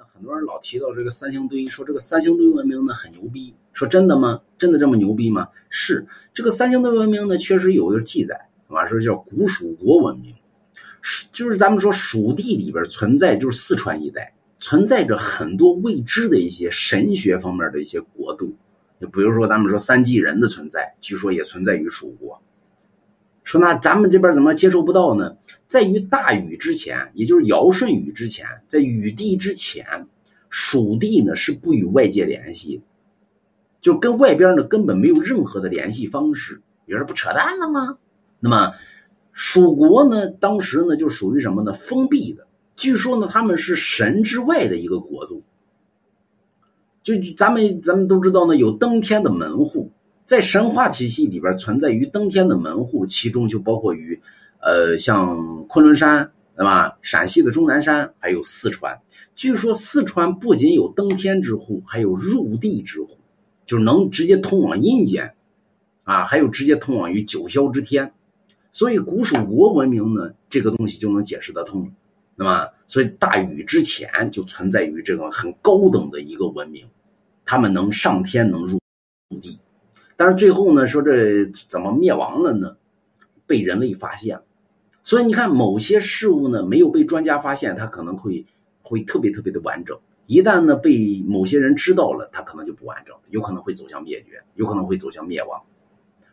[0.00, 4.40] 呢，很多人老提到这个三星堆，说这个三星堆文明呢很牛逼，说真的吗？
[4.58, 5.48] 真的这么牛逼吗？
[5.68, 10.34] 是这个三星堆文明呢，确实有一个记载，啊，说叫古蜀国文明，
[11.32, 18.56] 就是咱们说蜀地里边存在，就是四川一带存在着很多未知的一些神学方面的一些国度，
[18.98, 22.40] 就比如说咱们说三季人的存在，据说也存在于蜀国。
[23.42, 25.36] 说那咱们这边怎么接受不到呢？
[25.66, 30.06] 在于大禹之前，也就是尧舜禹之前，在禹帝之前，
[30.48, 32.82] 蜀地呢是不与外界联系，
[33.80, 36.60] 就跟外边呢根本没有任何的联系方式。
[36.86, 37.98] 有人不扯淡了吗？
[38.40, 38.72] 那么
[39.32, 41.72] 蜀国呢，当时呢就属于什么呢？
[41.72, 42.46] 封闭的。
[42.76, 45.42] 据说呢，他们是神之外的一个国度。
[47.02, 49.92] 就咱们咱们都知道呢，有登天的门户。
[50.30, 54.16] 在神话体系里边存在于登天的门户，其中就包括于，
[54.60, 56.96] 呃，像昆仑山，对吧？
[57.02, 58.96] 陕西的终南山，还有四川。
[59.34, 63.18] 据说四川不仅有登天之户，还有入地之户，
[63.66, 65.34] 就是能直接通往阴间，
[66.04, 68.12] 啊，还有直接通往于九霄之天。
[68.70, 71.90] 所以古蜀国文明呢，这个东西就能解释得通，
[72.36, 76.86] 那么，所以大禹之前就存在于这个很高等的一个文明，
[77.44, 78.78] 他们能上天，能入
[79.42, 79.58] 地。
[80.20, 82.76] 但是最后呢，说这怎么灭亡了呢？
[83.46, 84.42] 被人类发现了，
[85.02, 88.44] 所以你看，某些事物呢没有被专家发现，它可能会
[88.82, 95.58] 会特别特别的完整；一旦呢被某些人知道了，它可能就不完整，有可能会走向灭绝，有可能会走向灭亡。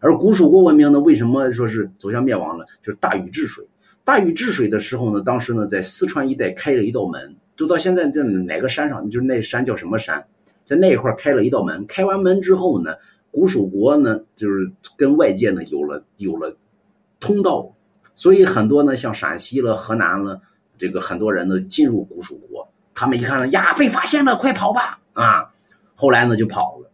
[0.01, 2.65] 而古蜀国文明呢，为什么说是走向灭亡呢？
[2.83, 3.65] 就是大禹治水。
[4.03, 10.27] 大禹治水的时候呢，当时呢在四川一带开了一道门，就到现在在哪个山上，就是那山叫什么山，
[10.65, 11.85] 在那一块开了一道门。
[11.87, 12.95] 开完门之后呢？
[13.37, 16.57] 古蜀国呢，就是跟外界呢有了有了
[17.19, 17.75] 通道，
[18.15, 20.41] 所以很多呢像陕西了、河南了，
[20.79, 25.53] 这个很多人呢进入古蜀国，他们一看呢呀被发现了，快跑吧啊！
[25.93, 26.89] 后来呢就跑了，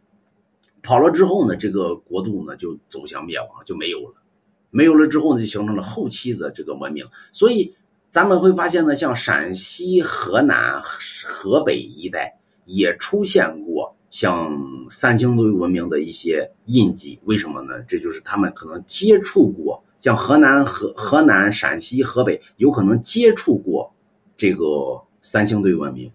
[0.81, 4.15] 跑了之后呢，这个国度呢就走向灭亡，就没有了，
[4.69, 7.07] 没有了之后呢就形成了后期的这个文明。
[7.31, 7.73] 所以
[8.11, 13.92] 咱们会发现呢，像陕西、河南、河北一带也出现过。
[14.13, 14.55] 像
[14.91, 17.81] 三星堆文明的一些印记，为什么呢？
[17.87, 23.91] 这就是他们可能接触过，像河南、河河南、陕西、河北，有可能接触过
[24.37, 26.11] 这个三星堆文明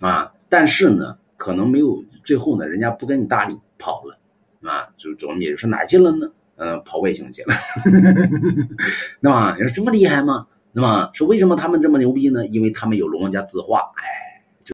[0.00, 0.34] 啊。
[0.50, 4.18] 但是呢，可能没有最后呢，人家不跟你搭理，跑了
[4.70, 6.30] 啊，就走灭，说哪儿去了呢？
[6.56, 7.54] 嗯，跑外星去了。
[9.20, 10.46] 那么你说这么厉害吗？
[10.72, 12.46] 那么说为什么他们这么牛逼呢？
[12.48, 14.27] 因为他们有龙王家字画，哎。